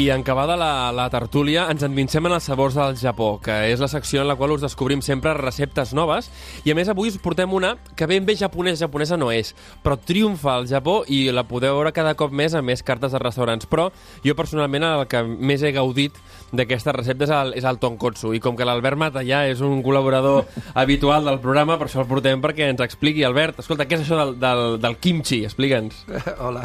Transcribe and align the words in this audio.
I 0.00 0.08
en 0.08 0.22
acabada 0.22 0.56
la, 0.56 0.92
la 0.96 1.10
tertúlia 1.12 1.66
ens 1.68 1.82
endinsem 1.84 2.24
en 2.24 2.32
els 2.32 2.46
sabors 2.48 2.72
del 2.72 2.94
Japó, 2.96 3.34
que 3.44 3.52
és 3.68 3.82
la 3.82 3.88
secció 3.92 4.22
en 4.22 4.30
la 4.30 4.36
qual 4.38 4.54
us 4.54 4.62
descobrim 4.64 5.02
sempre 5.04 5.34
receptes 5.36 5.92
noves. 5.92 6.30
I 6.64 6.72
a 6.72 6.76
més 6.78 6.88
avui 6.88 7.10
us 7.12 7.18
portem 7.20 7.52
una 7.52 7.74
que 7.98 8.08
ben 8.08 8.24
bé 8.24 8.32
japonesa, 8.40 8.86
japonesa 8.86 9.18
no 9.20 9.28
és, 9.28 9.50
però 9.84 9.98
triomfa 10.00 10.54
al 10.54 10.70
Japó 10.70 11.02
i 11.04 11.26
la 11.36 11.44
podeu 11.44 11.76
veure 11.76 11.92
cada 11.92 12.14
cop 12.16 12.32
més 12.32 12.56
a 12.56 12.62
més 12.64 12.80
cartes 12.80 13.12
de 13.12 13.20
restaurants. 13.20 13.68
Però 13.68 13.90
jo 14.24 14.36
personalment 14.38 14.86
el 14.88 15.04
que 15.10 15.20
més 15.20 15.60
he 15.60 15.74
gaudit 15.76 16.16
d'aquesta 16.56 16.96
recepta 16.96 17.28
és 17.28 17.34
el, 17.36 17.52
és 17.60 17.68
el 17.68 17.82
tonkotsu. 17.82 18.32
I 18.32 18.40
com 18.40 18.56
que 18.56 18.64
l'Albert 18.64 18.96
Matallà 18.96 19.42
és 19.52 19.60
un 19.60 19.84
col·laborador 19.84 20.48
habitual 20.80 21.28
del 21.28 21.42
programa, 21.44 21.76
per 21.76 21.90
això 21.90 22.00
el 22.06 22.08
portem 22.08 22.40
perquè 22.40 22.70
ens 22.72 22.80
expliqui. 22.86 23.26
Albert, 23.28 23.60
escolta, 23.60 23.84
què 23.84 24.00
és 24.00 24.06
això 24.06 24.16
del, 24.22 24.34
del, 24.40 24.64
del 24.80 24.96
kimchi? 24.96 25.42
Explica'ns. 25.44 26.06
Hola. 26.46 26.64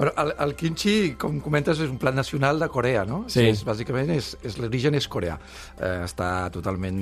Bueno, 0.00 0.16
el, 0.16 0.34
el 0.48 0.56
kimchi, 0.56 0.96
com 1.20 1.42
comentes, 1.44 1.76
és 1.76 1.92
un 1.92 2.00
plat 2.00 2.16
nacional 2.16 2.56
de 2.56 2.69
Corea, 2.70 3.04
no? 3.08 3.24
Sí. 3.28 3.44
És, 3.50 3.64
bàsicament, 3.66 4.10
és, 4.14 4.32
és 4.46 4.56
l'origen 4.60 4.96
és 4.98 5.08
coreà. 5.10 5.36
Eh, 5.78 6.00
està 6.06 6.48
totalment 6.54 7.00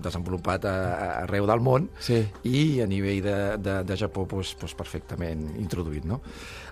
desenvolupat 0.00 0.64
a, 0.64 0.72
a, 0.72 1.08
arreu 1.24 1.46
del 1.50 1.60
món 1.64 1.88
Sí. 2.00 2.22
i 2.48 2.80
a 2.80 2.86
nivell 2.88 3.20
de, 3.24 3.36
de, 3.60 3.74
de 3.84 3.96
Japó 4.00 4.26
pues, 4.28 4.54
pues 4.60 4.74
perfectament 4.78 5.50
introduït, 5.60 6.06
no? 6.08 6.20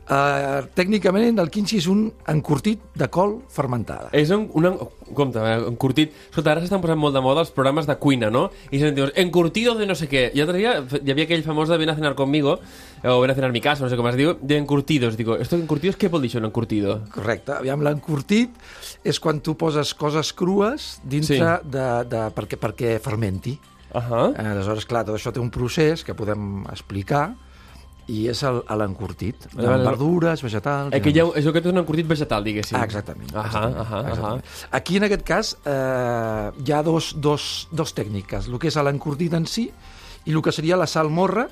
Eh, 0.08 0.60
tècnicament, 0.72 1.36
el 1.42 1.50
kimchi 1.52 1.76
és 1.82 1.86
un 1.90 2.06
encurtit 2.32 2.80
de 2.96 3.08
col 3.12 3.34
fermentada. 3.52 4.08
És 4.16 4.30
un, 4.32 4.46
un, 4.56 4.78
compte, 5.14 5.42
eh, 5.42 5.58
encurtit... 5.68 6.14
Escolta, 6.30 6.54
ara 6.54 6.62
s'estan 6.62 6.80
posant 6.80 6.96
molt 7.00 7.12
de 7.16 7.20
moda 7.24 7.42
els 7.44 7.50
programes 7.52 7.84
de 7.88 7.96
cuina, 8.00 8.30
no? 8.32 8.46
I 8.72 8.80
se'n 8.80 8.96
dius, 8.96 9.12
encurtido 9.20 9.74
de 9.76 9.88
no 9.88 9.96
sé 9.98 10.08
què. 10.08 10.30
I 10.32 10.40
l'altre 10.40 10.62
dia 10.62 10.78
hi 10.80 11.12
havia 11.12 11.26
aquell 11.28 11.44
famós 11.44 11.68
de 11.68 11.76
ven 11.80 11.92
a 11.92 11.96
cenar 11.98 12.14
conmigo, 12.16 12.56
o 13.04 13.18
ven 13.20 13.34
a 13.34 13.36
cenar 13.36 13.50
a 13.52 13.56
mi 13.56 13.60
casa, 13.60 13.84
no 13.84 13.90
sé 13.92 13.98
com 14.00 14.08
es 14.08 14.16
diu, 14.16 14.32
de 14.40 14.56
encurtidos. 14.56 15.18
Digo, 15.20 15.36
esto 15.36 15.60
encurtidos, 15.60 15.98
què 16.00 16.08
vol 16.08 16.24
dir 16.24 16.30
això, 16.32 16.40
un 16.40 16.48
encurtido? 16.48 17.02
Correcte. 17.12 17.58
Aviam, 17.58 17.84
l'encurtit 17.84 18.56
és 19.04 19.20
quan 19.20 19.42
tu 19.44 19.58
poses 19.60 19.92
coses 19.98 20.32
crues 20.32 20.94
dintre 21.04 21.36
Sí. 21.36 21.68
de, 21.68 21.88
de, 22.08 22.22
perquè, 22.32 22.56
perquè 22.56 22.96
fermenti. 22.98 23.58
Uh 23.92 24.00
-huh. 24.00 24.32
Eh, 24.36 24.48
Aleshores, 24.48 24.86
clar, 24.86 25.04
tot 25.04 25.16
això 25.16 25.32
té 25.32 25.40
un 25.40 25.50
procés 25.50 26.04
que 26.04 26.14
podem 26.14 26.64
explicar 26.72 27.34
i 28.08 28.22
és 28.32 28.40
l'encurtit, 28.42 29.46
vale. 29.52 29.82
verdures, 29.84 30.42
vegetals... 30.44 30.94
Eh, 30.96 31.00
que 31.04 31.12
hi 31.12 31.20
ha, 31.20 31.26
és 31.36 31.44
el 31.44 31.52
que 31.52 31.60
és 31.60 31.68
un 31.68 31.80
encurtit 31.82 32.08
vegetal, 32.08 32.46
diguéssim. 32.46 32.78
Ah, 32.78 32.86
exactament. 32.88 33.28
Ahà, 33.34 33.44
exactament, 33.44 33.80
ahà. 33.84 34.00
exactament. 34.06 34.52
Aquí, 34.80 34.96
en 34.96 35.08
aquest 35.08 35.26
cas, 35.28 35.52
eh, 35.68 36.46
hi 36.64 36.72
ha 36.72 36.82
dos, 36.86 37.12
dos, 37.20 37.48
dos 37.70 37.92
tècniques. 37.96 38.48
El 38.48 38.56
que 38.62 38.72
és 38.72 38.80
l'encurtit 38.88 39.36
en 39.36 39.44
si 39.50 39.68
i 39.68 40.34
el 40.34 40.40
que 40.44 40.54
seria 40.56 40.80
la 40.80 40.88
salmorra 40.88 41.48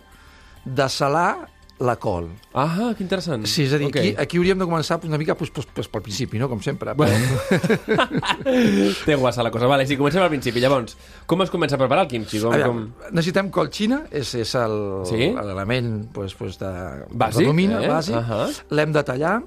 de 0.64 0.88
salar 0.90 1.46
la 1.78 1.96
col. 1.96 2.30
Ah, 2.54 2.94
que 2.96 3.02
interessant. 3.04 3.44
Sí, 3.46 3.64
és 3.64 3.72
a 3.74 3.78
dir, 3.78 3.88
Ok. 3.88 3.96
aquí, 4.00 4.14
aquí 4.16 4.36
hauríem 4.38 4.58
de 4.58 4.64
començar 4.64 4.98
pues, 4.98 5.08
una 5.10 5.18
mica 5.18 5.34
pues, 5.34 5.50
pues, 5.50 5.66
pues, 5.72 5.88
pel 5.88 6.00
principi, 6.02 6.38
no? 6.38 6.48
com 6.48 6.60
sempre. 6.62 6.94
Bueno. 6.94 7.14
Té 9.04 9.14
guassa 9.14 9.42
la 9.42 9.50
cosa. 9.50 9.66
Vale, 9.66 9.86
sí, 9.86 9.96
comencem 9.96 10.22
al 10.22 10.28
principi. 10.30 10.60
Llavors, 10.60 10.96
com 11.26 11.42
es 11.42 11.50
comença 11.50 11.76
a 11.76 11.78
preparar 11.78 12.04
el 12.06 12.10
kimchi? 12.10 12.40
Com, 12.40 12.52
Aviam, 12.54 12.70
com... 12.96 13.10
necessitem 13.12 13.50
col 13.50 13.68
xina, 13.70 14.02
és, 14.10 14.34
és 14.34 14.54
el- 14.54 15.04
Sí? 15.06 15.30
l'element 15.34 16.06
pues, 16.12 16.34
pues 16.34 16.58
de, 16.58 16.70
Bàsic, 17.10 17.40
de 17.44 17.46
domina, 17.50 17.82
eh? 17.84 17.88
bàsic. 17.90 18.16
Ahà. 18.16 18.46
L'hem 18.70 18.92
de 18.92 19.02
tallar 19.04 19.42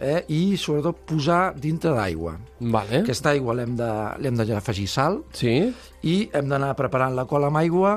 eh? 0.00 0.24
i, 0.28 0.56
sobretot, 0.56 0.98
posar 1.08 1.54
dintre 1.56 1.92
d'aigua. 1.96 2.36
Vale. 2.60 3.00
Aquesta 3.02 3.30
aigua 3.34 3.54
l'hem 3.54 3.74
d'afegir 3.76 4.86
sal 4.88 5.22
Sí? 5.32 5.72
i 6.06 6.28
hem 6.32 6.48
d'anar 6.48 6.74
preparant 6.78 7.14
la 7.16 7.24
col 7.26 7.44
amb 7.48 7.56
aigua 7.58 7.96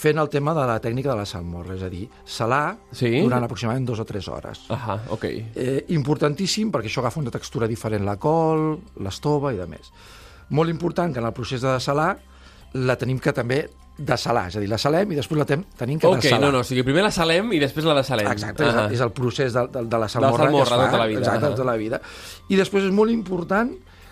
fent 0.00 0.16
el 0.18 0.30
tema 0.32 0.54
de 0.56 0.62
la 0.66 0.78
tècnica 0.80 1.10
de 1.12 1.16
la 1.18 1.26
salmorra, 1.26 1.74
és 1.76 1.82
a 1.82 1.90
dir, 1.92 2.06
salar 2.24 2.78
Sí. 2.92 3.20
durant 3.20 3.44
aproximadament 3.44 3.86
dues 3.86 4.00
o 4.00 4.04
tres 4.08 4.28
hores. 4.28 4.62
Ahà, 4.70 4.98
ok. 5.10 5.24
Eh, 5.54 5.84
importantíssim 5.88 6.70
perquè 6.72 6.88
això 6.88 7.00
agafa 7.02 7.20
una 7.20 7.30
textura 7.30 7.68
diferent 7.68 8.04
la 8.04 8.16
col, 8.16 8.78
l'estova 8.96 9.52
i 9.52 9.56
de 9.58 9.66
més. 9.66 9.92
Molt 10.50 10.70
important 10.70 11.12
que 11.12 11.20
en 11.20 11.26
el 11.26 11.32
procés 11.36 11.60
de 11.60 11.78
salar 11.80 12.16
la 12.72 12.96
tenim 12.96 13.18
que 13.18 13.32
també 13.32 13.68
desalar, 14.00 14.46
és 14.48 14.56
a 14.56 14.60
dir, 14.62 14.68
la 14.70 14.78
salem 14.80 15.12
i 15.12 15.18
després 15.18 15.38
la 15.38 15.44
tem, 15.48 15.62
tenim 15.76 15.98
que 16.00 16.06
Ok, 16.08 16.22
desalar. 16.22 16.40
no, 16.46 16.52
no, 16.52 16.62
o 16.64 16.64
sigui, 16.64 16.82
primer 16.86 17.02
la 17.04 17.10
salem 17.14 17.52
i 17.52 17.60
després 17.62 17.84
la 17.86 17.94
desalem. 18.00 18.26
Exacte, 18.32 18.64
és, 18.64 18.74
Ahà. 18.74 18.86
el, 18.88 18.94
és 18.96 19.00
el 19.04 19.12
procés 19.12 19.52
de, 19.52 19.66
de, 19.68 19.84
de 19.92 19.98
la 20.02 20.08
salmorra, 20.08 20.44
salmorra 20.44 20.50
que 20.50 20.62
es 20.62 20.68
fa, 20.74 20.80
tota 20.86 20.98
la 20.98 21.06
vida, 21.06 21.20
Exacte, 21.20 21.46
ahà. 21.46 21.50
tota 21.54 21.64
la 21.70 21.76
vida. 21.76 22.00
I 22.48 22.56
després 22.56 22.84
és 22.88 22.92
molt 22.96 23.10
important 23.12 23.70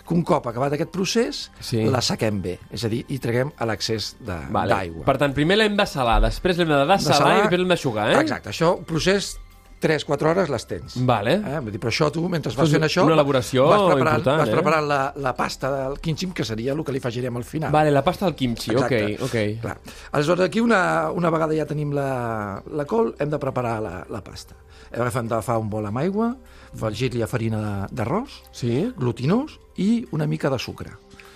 que 0.09 0.15
un 0.15 0.23
cop 0.25 0.47
acabat 0.49 0.73
aquest 0.73 0.89
procés 0.89 1.51
Sí. 1.59 1.83
la 1.85 2.01
saquem 2.01 2.41
bé, 2.41 2.55
és 2.71 2.83
a 2.85 2.89
dir, 2.89 3.03
i 3.09 3.19
treguem 3.19 3.51
a 3.57 3.65
l'accés 3.65 4.15
de- 4.19 4.39
Vale. 4.49 4.73
d'aigua. 4.73 5.05
Per 5.05 5.17
tant, 5.17 5.33
primer 5.33 5.57
l'hem 5.57 5.75
de 5.77 5.85
salar, 5.85 6.19
després 6.21 6.57
l'hem 6.57 6.67
de 6.69 6.79
desalar 6.85 7.37
i 7.37 7.41
després 7.41 7.59
l'hem 7.59 7.69
d'aixugar, 7.69 8.11
eh? 8.13 8.19
Exacte, 8.21 8.49
això, 8.49 8.83
procés 8.85 9.37
3-4 9.81 10.27
hores 10.29 10.49
les 10.51 10.65
tens. 10.67 10.95
Vale. 11.07 11.37
Eh? 11.39 11.59
Vull 11.63 11.71
dir, 11.71 11.79
però 11.79 11.91
això 11.93 12.09
tu, 12.11 12.25
mentre 12.31 12.51
vas 12.55 12.71
fent 12.73 12.85
això... 12.85 13.05
una 13.07 13.15
elaboració 13.15 13.65
vas 13.69 13.83
preparant, 13.87 14.19
important, 14.19 14.41
vas 14.43 14.49
eh? 14.51 14.55
preparant 14.57 14.87
la, 14.89 14.99
la 15.15 15.33
pasta 15.37 15.71
del 15.71 15.99
quinxim, 16.03 16.33
que 16.35 16.43
seria 16.43 16.73
el 16.75 16.83
que 16.83 16.95
li 16.95 17.01
afegirem 17.01 17.39
al 17.39 17.45
final. 17.47 17.71
Vale, 17.71 17.91
la 17.95 18.03
pasta 18.03 18.27
del 18.27 18.35
kimchi, 18.35 18.71
Exacte. 18.75 19.15
ok, 19.15 19.23
ok. 19.29 19.61
Clar. 19.63 19.77
Aleshores, 20.11 20.45
aquí, 20.49 20.59
una, 20.59 21.11
una 21.15 21.31
vegada 21.31 21.55
ja 21.55 21.67
tenim 21.69 21.93
la, 21.95 22.61
la 22.75 22.85
col, 22.89 23.13
hem 23.19 23.31
de 23.31 23.39
preparar 23.39 23.77
la, 23.83 23.93
la 24.09 24.23
pasta. 24.23 24.57
Hem 24.91 25.27
d'agafar 25.29 25.59
un 25.61 25.69
bol 25.69 25.85
amb 25.85 26.01
aigua, 26.01 26.33
afegir-li 26.73 27.25
farina 27.29 27.87
d'arròs, 27.91 28.41
Sí? 28.51 28.89
glutinós 28.97 29.59
i 29.77 30.05
una 30.11 30.27
mica 30.27 30.49
de 30.49 30.59
sucre. 30.59 30.91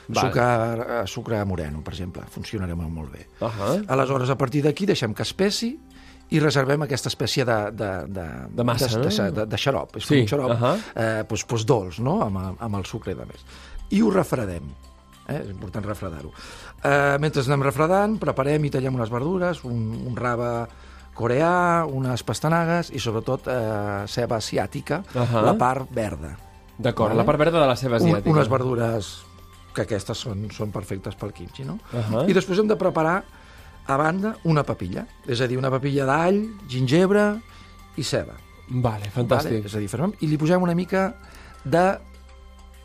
Vale. 0.08 0.28
Sucre, 0.28 0.44
eh, 0.44 1.08
sucre 1.08 1.40
moreno, 1.48 1.80
per 1.84 1.94
exemple, 1.94 2.26
funcionarà 2.30 2.76
molt, 2.76 2.92
molt 2.92 3.14
bé. 3.14 3.28
Ahà. 3.40 3.78
Aleshores, 3.88 4.30
a 4.30 4.38
partir 4.38 4.64
d'aquí, 4.66 4.86
deixem 4.90 5.14
que 5.16 5.24
espessi 5.24 5.78
i 6.34 6.40
reservem 6.42 6.82
aquesta 6.86 7.12
espècie 7.12 7.46
de, 7.46 7.58
de, 7.78 7.92
de, 8.10 8.26
De 8.58 8.64
massa, 8.66 8.88
de, 8.90 9.04
de, 9.08 9.12
no? 9.24 9.32
de, 9.38 9.46
de 9.52 9.58
xarop. 9.62 9.98
És 10.02 10.08
Sí, 10.10 10.22
un 10.24 10.28
xarop 10.32 10.54
ahà. 10.56 10.74
eh, 10.96 11.24
doncs, 11.30 11.46
doncs 11.50 11.66
dolç, 11.70 12.00
no? 12.02 12.20
amb, 12.26 12.40
amb 12.60 12.80
el 12.80 12.86
sucre 12.90 13.14
i 13.14 13.18
de 13.20 13.26
més. 13.30 13.44
I 13.94 14.02
ho 14.02 14.10
refredem. 14.14 14.72
Eh? 15.28 15.38
És 15.40 15.52
important 15.54 15.86
refredar-ho. 15.86 16.32
Eh, 16.84 17.18
mentre 17.24 17.44
anem 17.46 17.62
refredant, 17.64 18.18
preparem 18.20 18.66
i 18.66 18.72
tallem 18.74 18.96
unes 18.98 19.12
verdures, 19.14 19.62
un, 19.64 19.84
un 20.10 20.16
rave 20.20 20.50
coreà, 21.14 21.86
unes 21.86 22.24
pastanagues 22.26 22.90
i 22.92 23.00
sobretot 23.00 23.46
eh, 23.48 24.08
ceba 24.10 24.40
asiàtica, 24.42 25.04
Ahà. 25.14 25.44
la 25.46 25.54
part 25.60 25.92
verda. 25.94 26.34
D'acord, 26.74 27.14
Vale. 27.14 27.22
la 27.22 27.26
part 27.28 27.38
verda 27.40 27.60
de 27.62 27.68
la 27.70 27.76
Un, 27.78 27.94
asiàtica. 28.02 28.30
unes 28.34 28.50
verdures 28.50 29.12
que 29.74 29.86
aquestes 29.86 30.18
són, 30.26 30.48
són 30.54 30.72
perfectes 30.74 31.16
pel 31.16 31.32
kimchi, 31.34 31.64
no? 31.66 31.78
Ahà. 31.94 32.26
I 32.30 32.34
després 32.34 32.60
hem 32.60 32.68
de 32.70 32.76
preparar 32.78 33.20
a 33.88 33.98
banda 34.00 34.38
una 34.50 34.64
papilla, 34.64 35.06
és 35.28 35.42
a 35.42 35.48
dir, 35.50 35.58
una 35.60 35.72
papilla 35.74 36.08
d'all, 36.08 36.40
gingebre 36.72 37.28
i 38.00 38.04
ceba. 38.08 38.38
Vale, 38.70 39.12
fantàstic. 39.12 39.60
Vale? 39.60 39.70
És 39.70 39.76
a 39.76 39.84
dir, 39.84 39.92
fermem, 39.92 40.16
i 40.24 40.32
li 40.32 40.40
posem 40.40 40.64
una 40.64 40.76
mica 40.78 41.10
de 41.64 41.86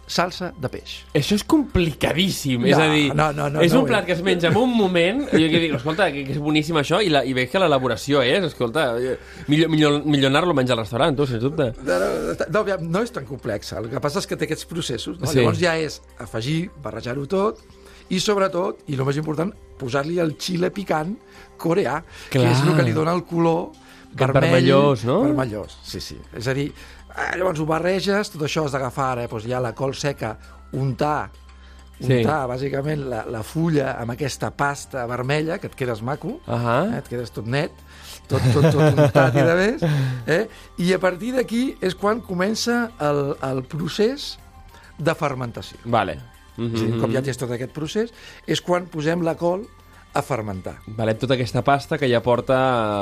salsa 0.09 0.49
de 0.57 0.69
peix. 0.73 0.95
Això 1.17 1.37
és 1.37 1.45
complicadíssim, 1.45 2.65
és 2.67 2.77
No, 2.77 2.83
a 2.83 2.93
dir, 2.95 3.09
no, 3.15 3.27
no, 3.37 3.49
no, 3.53 3.63
és 3.63 3.75
no 3.77 3.83
un 3.83 3.89
plat 3.91 4.03
és. 4.03 4.07
que 4.07 4.15
es 4.17 4.23
menja 4.25 4.49
en 4.49 4.57
un 4.57 4.73
moment, 4.75 5.21
i 5.29 5.43
jo 5.43 5.51
que 5.53 5.61
dic, 5.61 5.75
escolta, 5.77 6.09
que, 6.15 6.25
que 6.25 6.33
és 6.33 6.41
boníssim 6.43 6.79
això, 6.81 7.03
i, 7.05 7.13
la, 7.13 7.23
i 7.29 7.35
veig 7.37 7.53
que 7.53 7.61
l'elaboració 7.61 8.23
és, 8.25 8.47
escolta, 8.49 8.89
millor, 9.53 9.69
millor, 9.69 9.99
millor 10.09 10.33
anar-lo 10.33 10.57
a 10.57 10.59
menjar 10.59 10.79
al 10.79 10.83
restaurant, 10.87 11.17
tu, 11.19 11.29
sens 11.29 11.45
dubte. 11.45 11.71
No, 11.85 11.99
no, 12.01 12.65
no, 12.65 12.79
no 12.89 13.05
és 13.05 13.13
tan 13.15 13.29
complex, 13.29 13.75
el 13.77 13.91
que 13.93 14.01
passa 14.01 14.25
és 14.25 14.31
que 14.31 14.41
té 14.41 14.49
aquests 14.49 14.69
processos, 14.71 15.21
no? 15.21 15.29
Sí. 15.29 15.43
llavors 15.43 15.61
ja 15.61 15.77
és 15.79 16.01
afegir, 16.25 16.71
barrejar-ho 16.83 17.29
tot, 17.29 17.61
i 18.11 18.21
sobretot, 18.21 18.85
i 18.89 18.95
el 18.97 19.05
més 19.05 19.17
important, 19.21 19.53
posar-li 19.79 20.19
el 20.19 20.37
xile 20.41 20.71
picant 20.75 21.15
coreà, 21.61 22.01
Clar. 22.31 22.31
que 22.31 22.45
és 22.51 22.63
el 22.67 22.77
que 22.77 22.83
li 22.87 22.93
dona 22.97 23.13
el 23.15 23.25
color 23.29 23.73
vermell, 24.15 24.41
vermellós, 24.49 25.05
no? 25.05 25.21
Vermellós, 25.27 25.79
sí, 25.85 26.01
sí. 26.01 26.17
És 26.35 26.49
a 26.49 26.55
dir, 26.57 26.71
eh, 26.73 27.37
llavors 27.37 27.61
ho 27.61 27.67
barreges, 27.67 28.31
tot 28.33 28.43
això 28.47 28.65
has 28.65 28.73
d'agafar 28.73 29.11
ara, 29.17 29.27
doncs 29.29 29.45
ja 29.47 29.61
la 29.61 29.75
col 29.75 29.95
seca, 29.95 30.37
untar, 30.73 31.31
Sí. 31.99 32.13
untar 32.21 32.47
bàsicament 32.47 33.09
la, 33.11 33.25
la 33.27 33.41
fulla 33.43 33.97
amb 33.99 34.13
aquesta 34.15 34.53
pasta 34.55 35.05
vermella, 35.11 35.57
que 35.59 35.67
et 35.67 35.75
quedes 35.75 36.01
maco, 36.01 36.37
Ahà. 36.47 36.93
eh, 36.95 36.99
et 37.01 37.09
quedes 37.11 37.33
tot 37.35 37.45
net, 37.51 37.73
tot, 38.29 38.41
tot, 38.55 38.69
tot 38.71 38.99
untat 39.03 39.35
i 39.35 39.43
de 39.43 39.55
més, 39.59 39.83
eh? 40.31 40.45
i 40.79 40.93
a 40.95 40.99
partir 41.03 41.33
d'aquí 41.35 41.77
és 41.83 41.97
quan 41.99 42.21
comença 42.23 42.93
el, 43.03 43.35
el 43.43 43.65
procés 43.65 44.39
de 44.97 45.15
fermentació. 45.19 45.77
Vale. 45.87 46.21
Mm 46.59 46.75
És 46.75 46.83
a 46.83 46.85
dir, 46.93 47.01
cop 47.01 47.11
ja 47.15 47.23
tens 47.23 47.39
tot 47.39 47.51
aquest 47.55 47.73
procés, 47.73 48.13
és 48.47 48.61
quan 48.61 48.87
posem 48.91 49.23
la 49.23 49.37
col 49.39 49.67
a 50.15 50.23
fermentar. 50.25 50.79
Vale, 50.97 51.13
tota 51.21 51.35
aquesta 51.35 51.61
pasta 51.63 51.99
que 52.01 52.09
ja 52.09 52.19
porta 52.25 52.57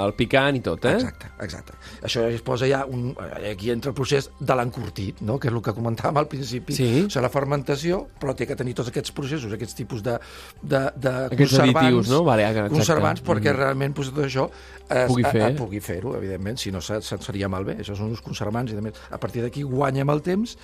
el 0.04 0.12
picant 0.18 0.56
i 0.58 0.60
tot, 0.60 0.84
eh? 0.84 0.96
Exacte, 0.98 1.28
exacte. 1.40 1.72
Això 2.04 2.24
es 2.28 2.42
posa 2.42 2.66
ja 2.68 2.80
un... 2.84 3.14
Aquí 3.48 3.70
entra 3.70 3.92
el 3.92 3.94
procés 3.94 4.26
de 4.40 4.56
l'encurtit, 4.58 5.20
no? 5.22 5.38
que 5.38 5.46
és 5.48 5.54
el 5.54 5.62
que 5.62 5.72
comentàvem 5.72 6.18
al 6.18 6.26
principi. 6.28 6.74
Sí. 6.74 6.88
O 7.06 7.08
sigui, 7.08 7.22
la 7.22 7.30
fermentació, 7.30 8.08
però 8.20 8.34
té 8.36 8.44
que 8.50 8.56
tenir 8.58 8.74
tots 8.74 8.90
aquests 8.90 9.14
processos, 9.16 9.54
aquests 9.54 9.78
tipus 9.78 10.02
de, 10.02 10.18
de, 10.62 10.80
de 10.98 11.14
Aquests 11.30 11.54
conservants, 11.56 11.78
additius, 11.86 12.10
no? 12.10 12.24
Vale, 12.26 12.42
exacte. 12.50 12.74
conservants 12.74 13.22
perquè 13.30 13.52
Mm. 13.54 13.56
realment 13.62 13.94
pues, 13.94 14.10
tot 14.10 14.24
això 14.26 14.50
es, 14.90 15.06
Pugui 15.06 15.24
a- 15.24 15.30
fer. 15.30 15.42
a- 15.46 15.54
pugui 15.56 15.80
fer-ho, 15.80 16.16
evidentment, 16.18 16.58
si 16.58 16.72
no 16.74 16.80
se- 16.82 17.00
se'n 17.00 17.22
seria 17.22 17.48
malbé. 17.48 17.78
Això 17.78 17.94
són 17.96 18.10
uns 18.10 18.20
conservants 18.20 18.72
i 18.72 18.74
de 18.74 18.82
més. 18.82 18.94
A 19.10 19.18
partir 19.18 19.42
d'aquí 19.46 19.62
guanya 19.62 20.02
amb 20.02 20.10
el 20.10 20.22
temps, 20.22 20.58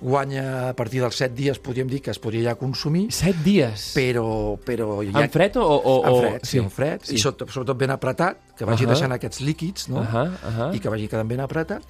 guanya 0.00 0.70
a 0.70 0.74
partir 0.76 1.00
dels 1.00 1.16
7 1.16 1.34
dies, 1.36 1.60
podríem 1.62 1.88
dir 1.88 2.02
que 2.04 2.12
es 2.12 2.20
podria 2.22 2.50
ja 2.50 2.56
consumir, 2.60 3.06
Set 3.14 3.38
dies. 3.44 3.92
però... 3.96 4.56
però 4.62 5.00
ja... 5.06 5.22
En 5.22 5.32
fred 5.32 5.56
o... 5.56 5.64
o, 5.64 5.94
o... 6.02 6.10
En 6.10 6.18
fred, 6.20 6.44
sí, 6.48 6.60
en 6.60 6.68
fred, 6.70 7.06
sí. 7.06 7.16
i 7.16 7.22
sobretot, 7.22 7.52
sobretot 7.54 7.80
ben 7.80 7.94
apretat, 7.94 8.42
que 8.58 8.68
vagi 8.68 8.84
Ahà. 8.84 8.92
deixant 8.92 9.16
aquests 9.16 9.40
líquids, 9.44 9.88
no? 9.92 10.02
Ahà, 10.04 10.26
ahà. 10.50 10.68
i 10.76 10.82
que 10.82 10.92
vagi 10.92 11.08
quedant 11.08 11.28
ben 11.30 11.40
apretat, 11.44 11.86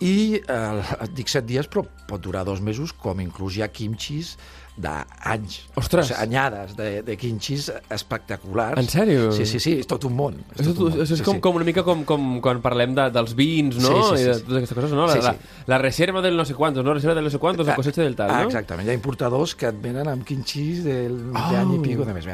i 0.00 0.40
eh, 0.40 0.96
dic 1.12 1.28
set 1.28 1.44
dies, 1.44 1.68
però 1.68 1.84
pot 2.08 2.22
durar 2.24 2.46
dos 2.48 2.62
mesos, 2.64 2.94
com 2.96 3.20
inclús 3.20 3.58
hi 3.58 3.66
ha 3.66 3.68
kimchis 3.68 4.38
d'anys. 4.76 5.56
Ostres! 5.76 6.06
O 6.10 6.14
sigui, 6.14 6.20
anyades 6.22 6.74
de, 6.76 7.02
de 7.06 7.16
kimchis 7.20 7.70
espectaculars. 7.90 8.78
En 8.80 8.88
sèrio? 8.90 9.30
Sí, 9.36 9.46
sí, 9.46 9.60
sí, 9.62 9.74
és 9.82 9.88
tot 9.90 10.04
un 10.08 10.14
món. 10.16 10.38
És, 10.54 10.60
És, 10.62 10.68
tot 10.70 10.78
un 10.86 10.90
món. 10.90 11.00
és, 11.02 11.10
és 11.10 11.18
sí, 11.20 11.24
com, 11.26 11.38
sí. 11.38 11.42
com 11.44 11.58
una 11.60 11.66
mica 11.68 11.84
com, 11.86 12.04
com 12.08 12.28
quan 12.44 12.60
parlem 12.64 12.94
de, 12.96 13.08
dels 13.14 13.34
vins, 13.38 13.76
no? 13.82 13.90
Sí, 13.90 14.16
sí, 14.16 14.16
sí, 14.16 14.22
I 14.22 14.26
de 14.30 14.34
totes 14.40 14.56
aquestes 14.60 14.78
coses, 14.80 14.94
no? 14.96 15.06
La, 15.06 15.14
Sí, 15.14 15.20
sí. 15.20 15.26
La, 15.26 15.34
la 15.74 15.78
reserva 15.82 16.22
del 16.24 16.36
no 16.38 16.44
sé 16.46 16.54
quantos, 16.54 16.84
no? 16.84 16.90
La 16.90 16.98
reserva 17.00 17.14
del 17.18 17.24
no 17.24 17.30
sé 17.30 17.38
quantos, 17.42 17.66
la 17.66 17.74
cosecha 17.76 18.02
del 18.02 18.16
tal, 18.16 18.30
Ah, 18.30 18.42
no? 18.42 18.48
exactament. 18.48 18.88
Hi 18.88 18.92
ha 18.94 18.98
importadors 18.98 19.54
que 19.58 19.68
et 19.70 19.80
venen 19.82 20.08
amb 20.08 20.24
quinxis 20.26 20.84
del 20.84 21.18
Oh. 21.30 21.46
d'any 21.52 21.74
i 21.76 21.78
pico 21.84 22.04
de 22.04 22.14
més. 22.14 22.26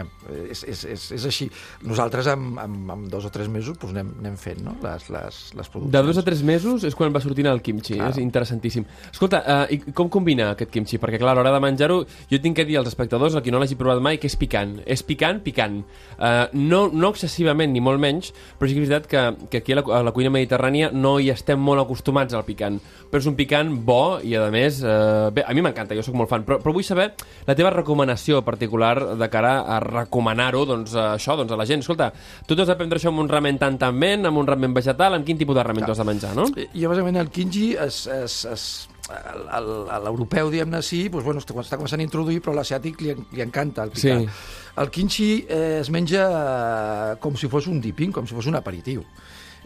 És, 0.50 0.62
és, 0.64 0.84
és, 0.84 1.10
és 1.16 1.24
així. 1.28 1.48
Nosaltres 1.86 2.26
amb, 2.32 2.58
amb, 2.58 2.90
amb 2.90 3.08
dos 3.10 3.24
o 3.26 3.30
tres 3.30 3.48
mesos 3.48 3.76
doncs, 3.78 3.92
anem, 3.94 4.12
anem 4.20 4.36
fent 4.40 4.62
no? 4.64 4.76
les, 4.82 5.08
les, 5.10 5.40
les 5.56 5.68
produccions. 5.68 5.92
De 5.92 6.02
dos 6.06 6.18
a 6.18 6.24
tres 6.26 6.42
mesos 6.42 6.84
és 6.84 6.94
quan 6.94 7.12
va 7.14 7.20
sortint 7.24 7.46
el 7.50 7.62
kimchi, 7.62 7.94
Claro. 7.96 8.10
és 8.10 8.18
interessantíssim. 8.22 8.84
Escolta, 9.12 9.42
uh, 9.46 9.72
i 9.72 9.78
com 9.96 10.08
combina 10.12 10.50
aquest 10.52 10.70
kimchi? 10.70 10.98
Perquè, 10.98 11.18
clar, 11.18 11.32
a 11.32 11.38
l'hora 11.38 11.52
de 11.54 11.60
menjar-ho, 11.64 12.00
jo 12.30 12.40
tinc 12.42 12.56
que 12.58 12.64
dir 12.66 12.78
als 12.80 12.88
espectadors, 12.90 13.36
a 13.36 13.42
qui 13.42 13.52
no 13.54 13.60
l'hagi 13.62 13.78
provat 13.78 14.02
mai, 14.02 14.18
que 14.18 14.26
és 14.30 14.36
picant. 14.38 14.76
És 14.86 15.04
picant, 15.06 15.40
picant. 15.44 15.78
Uh, 16.16 16.46
no, 16.56 16.86
no 16.92 17.12
excessivament, 17.14 17.72
ni 17.72 17.82
molt 17.84 18.02
menys, 18.02 18.32
però 18.58 18.68
sí 18.68 18.76
que 18.76 18.82
és 18.82 18.90
veritat 18.90 19.08
que, 19.10 19.48
que 19.52 19.62
aquí 19.62 19.76
a 19.76 19.80
la, 19.80 19.84
a 19.98 20.02
la 20.06 20.14
cuina 20.16 20.32
mediterrània 20.34 20.90
no 20.94 21.16
hi 21.22 21.30
estem 21.34 21.60
molt 21.62 21.84
acostumats 21.84 22.34
al 22.34 22.46
picant. 22.48 22.80
Però 23.10 23.22
és 23.22 23.28
un 23.30 23.36
picant 23.38 23.70
bo 23.86 24.18
i, 24.24 24.34
a 24.38 24.48
més, 24.54 24.80
uh, 24.82 25.28
bé, 25.34 25.46
a 25.46 25.54
mi 25.54 25.62
m'encanta, 25.64 25.94
jo 25.98 26.04
sóc 26.06 26.18
molt 26.18 26.32
fan, 26.32 26.46
però, 26.48 26.58
però 26.62 26.74
vull 26.74 26.86
saber 26.86 27.12
la 27.46 27.54
teva 27.58 27.70
recomanació 27.74 28.42
particular 28.46 28.94
de 29.16 29.30
cara 29.30 29.60
a 29.62 29.78
recomanar-ho 29.84 30.64
doncs, 30.66 30.96
a 30.98 31.12
això 31.14 31.38
doncs, 31.38 31.54
a 31.54 31.60
la 31.60 31.68
gent. 31.68 31.84
Escolta, 31.86 32.10
tu 32.46 32.58
t'has 32.58 32.70
de 32.72 32.78
prendre 32.78 33.00
això 33.00 33.12
amb 33.12 33.22
un 33.22 33.30
ramen 33.30 33.60
tan 33.62 33.78
tan 33.78 33.98
ben, 34.00 34.26
amb 34.26 34.42
un 34.42 34.50
ramen 34.50 34.74
vegetal, 34.74 35.14
amb 35.14 35.26
quin 35.26 35.38
tipus 35.38 35.56
de 35.56 35.64
ramen 35.66 35.86
t'ho 35.86 35.94
has 35.94 36.02
de 36.02 36.10
menjar, 36.10 36.34
no? 36.36 36.50
I, 36.56 36.86
bàsicament, 36.86 37.20
el 37.22 37.30
quinji 37.30 37.72
es, 37.78 38.04
es, 38.10 38.42
es, 38.50 38.66
l'europeu, 39.06 40.50
diguem-ne, 40.50 40.82
sí, 40.82 41.06
doncs, 41.12 41.24
bueno, 41.26 41.42
està, 41.42 41.54
està 41.62 41.78
començant 41.78 42.02
a 42.02 42.06
introduir, 42.06 42.40
però 42.44 42.56
l'asiàtic 42.56 43.00
li, 43.04 43.14
li 43.36 43.44
encanta 43.44 43.86
el 43.86 43.94
picant. 43.94 44.26
Sí. 44.26 44.62
El 44.82 44.90
quinxi 44.92 45.30
eh, 45.48 45.78
es 45.80 45.90
menja 45.94 46.26
eh, 46.26 47.16
com 47.22 47.38
si 47.38 47.48
fos 47.52 47.70
un 47.70 47.80
dipping, 47.80 48.12
com 48.12 48.26
si 48.26 48.36
fos 48.36 48.50
un 48.50 48.58
aperitiu. 48.58 49.04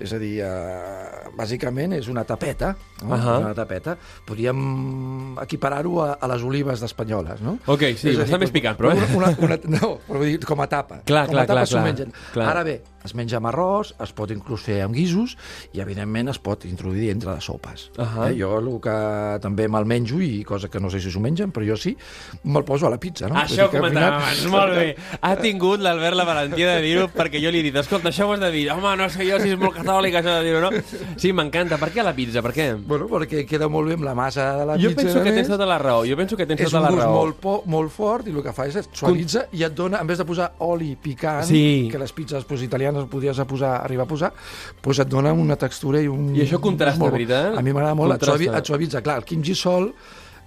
És 0.00 0.14
a 0.16 0.19
dir, 0.20 0.38
eh, 0.40 1.31
bàsicament 1.37 1.92
és 1.92 2.06
una 2.08 2.22
tapeta, 2.25 2.70
no? 3.02 3.12
Ahà. 3.12 3.34
una 3.42 3.52
tapeta. 3.56 3.98
Podríem 4.25 5.37
equiparar-ho 5.43 5.98
a, 6.00 6.06
a 6.16 6.31
les 6.32 6.46
olives 6.46 6.81
d'espanyoles, 6.81 7.43
no? 7.44 7.58
Ok, 7.69 7.84
sí, 8.00 8.14
És 8.14 8.22
està 8.25 8.40
més 8.40 8.52
picant, 8.54 8.78
però, 8.78 8.94
eh? 8.94 9.02
Una, 9.19 9.34
una, 9.34 9.34
una, 9.44 9.58
no, 9.76 9.90
però 10.06 10.22
vull 10.22 10.31
dir, 10.32 10.38
com 10.48 10.64
a 10.64 10.69
tapa. 10.72 11.02
Clar, 11.04 11.26
com 11.28 11.36
clar, 11.36 11.44
a 11.44 11.50
tapa 11.52 11.58
clar, 11.58 11.66
s'ho 11.69 11.76
clar, 11.76 11.84
mengen. 11.90 12.16
clar. 12.32 12.48
Ara 12.54 12.64
bé, 12.64 12.78
es 13.05 13.14
menja 13.14 13.38
amb 13.38 13.47
arròs, 13.50 13.94
es 14.02 14.12
pot 14.12 14.31
inclús 14.31 14.61
fer 14.62 14.81
amb 14.85 14.94
guisos 14.94 15.37
i, 15.73 15.81
evidentment, 15.81 16.29
es 16.29 16.38
pot 16.38 16.64
introduir 16.69 17.08
dintre 17.08 17.32
de 17.35 17.41
sopes. 17.41 17.91
Ahà. 17.97 18.31
Eh, 18.31 18.37
jo 18.41 18.58
el 18.58 18.69
que 18.82 18.97
també 19.41 19.69
me'l 19.69 19.87
menjo, 19.88 20.20
i 20.20 20.43
cosa 20.44 20.69
que 20.69 20.81
no 20.81 20.91
sé 20.91 21.00
si 21.00 21.11
s'ho 21.11 21.20
mengen, 21.20 21.52
però 21.52 21.67
jo 21.67 21.76
sí, 21.76 21.97
me'l 22.44 22.64
poso 22.64 22.87
a 22.87 22.91
la 22.91 22.99
pizza, 23.00 23.29
no? 23.29 23.37
Això 23.41 23.67
ho 23.69 23.70
comentàvem 23.70 23.91
final- 23.91 24.20
abans, 24.20 24.47
molt 24.52 24.75
bé. 24.76 24.97
Ha 25.20 25.37
tingut 25.37 25.81
l'Albert 25.81 26.17
la 26.17 26.25
valentia 26.25 26.75
de 26.76 26.82
dir-ho 26.82 27.08
perquè 27.08 27.41
jo 27.43 27.50
li 27.50 27.61
he 27.61 27.62
dit, 27.62 27.76
escolta, 27.76 28.08
això 28.11 28.26
ho 28.29 28.32
has 28.35 28.41
de 28.41 28.50
dir. 28.50 28.70
Home, 28.70 28.97
no 28.97 29.08
sé 29.08 29.25
jo 29.31 29.38
si 29.41 29.50
és 29.50 29.58
molt 29.58 29.75
catòlic 29.76 30.14
això 30.20 30.38
de 30.38 30.44
dir-ho, 30.44 30.61
no? 30.61 30.70
Sí, 31.17 31.32
m'encanta. 31.32 31.79
Per 31.79 31.91
què 31.93 32.03
la 32.05 32.12
pizza? 32.14 32.43
Per 32.43 32.53
què? 32.53 32.69
Bueno, 32.87 33.08
perquè 33.08 33.46
queda 33.46 33.69
molt 33.69 33.88
bé 33.88 33.94
amb 33.94 34.05
la 34.05 34.14
massa 34.14 34.50
de 34.58 34.67
la 34.67 34.76
Jo 34.79 34.91
pizza. 34.91 35.03
penso 35.03 35.20
a 35.20 35.25
que 35.25 35.32
tens 35.32 35.49
tota 35.49 35.67
la 35.67 35.79
raó. 35.79 36.05
Jo 36.05 36.17
penso 36.17 36.37
que 36.37 36.46
tens 36.46 36.61
és 36.61 36.67
tota 36.70 36.79
un 36.79 36.82
la 36.85 36.91
gust 36.91 37.03
raó. 37.05 37.14
molt, 37.14 37.37
po, 37.41 37.62
molt 37.67 37.91
fort 37.93 38.26
i 38.29 38.31
el 38.31 38.43
que 38.43 38.53
fa 38.53 38.67
és 38.67 38.79
suavitza 38.93 39.46
i 39.53 39.62
et 39.64 39.75
dona, 39.75 40.00
en 40.00 40.06
vez 40.06 40.19
de 40.19 40.25
posar 40.25 40.53
oli 40.58 40.96
picant, 40.96 41.44
Sí. 41.44 41.88
que 41.91 41.99
les 41.99 42.12
pizzas 42.12 42.44
pues, 42.44 42.62
italianes 42.62 42.89
podies 43.10 43.38
a 43.38 43.46
posar, 43.46 43.81
arribar 43.84 44.04
a 44.04 44.08
posar, 44.08 44.32
pues 44.81 44.98
et 44.98 45.08
dona 45.08 45.32
una 45.32 45.56
textura 45.56 46.00
i 46.00 46.08
un... 46.08 46.34
I 46.37 46.42
això 46.46 46.60
contrasta, 46.60 46.98
molt 46.98 47.12
bo. 47.12 47.16
veritat? 47.19 47.56
A 47.58 47.62
mi 47.62 47.72
m'agrada 47.72 47.94
molt, 47.94 48.16
Contrasta. 48.19 48.58
et 48.58 48.66
suavitza. 48.66 49.02
Clar, 49.02 49.19
el 49.19 49.25
kimchi 49.25 49.54
sol 49.54 49.92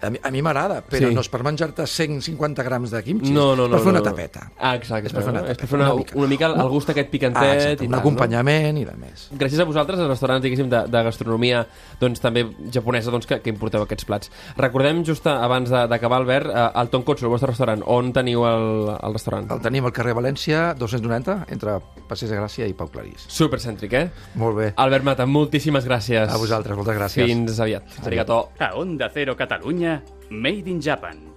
a 0.04 0.10
mi, 0.12 0.18
a 0.22 0.30
mi 0.32 0.42
m'agrada, 0.44 0.82
però 0.84 1.08
Sí. 1.08 1.16
no 1.16 1.22
és 1.22 1.30
per 1.32 1.40
menjar-te 1.48 1.86
150 1.88 2.62
grams 2.62 2.92
de 2.92 3.00
kimchi, 3.06 3.32
No, 3.32 3.56
no, 3.56 3.70
no. 3.70 3.78
és 3.78 3.80
per 3.80 3.80
fer 3.80 3.86
no, 3.86 3.92
una 3.92 4.00
no. 4.00 4.04
tapeta. 4.04 4.52
Ah, 4.60 4.76
exacte. 4.76 5.08
És 5.08 5.14
per 5.14 5.22
fer 5.24 5.32
una 5.32 5.40
És 5.40 5.46
per 5.46 5.56
tapeta, 5.56 5.68
fer 5.70 5.78
una, 5.80 5.86
una 5.94 5.96
mica. 6.02 6.18
una 6.20 6.28
mica 6.28 6.46
el, 6.48 6.68
gust 6.74 6.90
aquest 6.92 7.10
picantet 7.10 7.42
Ah, 7.42 7.54
exacte, 7.54 7.84
i 7.84 7.88
un 7.88 7.92
tal, 7.94 8.00
acompanyament 8.02 8.78
i 8.82 8.84
de 8.84 8.96
més. 9.00 9.30
no? 9.32 9.38
Gràcies 9.40 9.62
a 9.62 9.64
vosaltres, 9.64 10.00
als 10.02 10.10
restaurants, 10.10 10.44
diguéssim, 10.44 10.68
de, 10.68 10.82
de 10.92 11.04
gastronomia 11.08 11.66
doncs, 12.02 12.20
també 12.20 12.44
japonesa, 12.70 13.12
doncs, 13.16 13.26
que, 13.26 13.40
que 13.40 13.50
importeu 13.50 13.82
aquests 13.86 14.04
plats. 14.04 14.30
Recordem, 14.58 15.06
just 15.06 15.26
abans 15.26 15.70
de- 15.72 15.88
d'acabar, 15.88 16.20
Albert, 16.20 16.48
eh, 16.52 16.68
el 16.82 16.90
Tonkotsu, 16.90 17.24
el 17.26 17.32
vostre 17.32 17.48
restaurant. 17.54 17.82
On 17.88 18.12
teniu 18.12 18.44
el, 18.44 18.98
el 19.02 19.14
restaurant? 19.14 19.50
El 19.56 19.62
tenim 19.62 19.86
al 19.86 19.94
carrer 19.94 20.16
València, 20.20 20.74
290, 20.76 21.46
entre 21.48 21.80
Passeig 22.14 22.30
de 22.30 22.38
Gràcia 22.38 22.70
i 22.70 22.76
Pau 22.78 22.92
Clarís. 22.94 23.26
Supercèntric, 23.34 23.98
eh? 23.98 24.06
Molt 24.38 24.60
bé. 24.60 24.70
Albert 24.78 25.08
Mata, 25.10 25.26
moltíssimes 25.26 25.88
gràcies. 25.90 26.30
A 26.30 26.38
vosaltres, 26.38 26.78
moltes 26.78 27.00
gràcies. 27.00 27.26
Fins 27.26 27.60
aviat. 27.64 28.00
Arigato. 28.06 28.44
A 28.62 28.74
Onda 28.78 29.10
Cero 29.14 29.36
Catalunya, 29.40 30.02
Made 30.30 30.70
in 30.70 30.82
Japan. 30.82 31.33